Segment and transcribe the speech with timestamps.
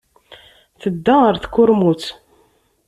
[0.81, 2.03] Tedda ɣer tkurmut.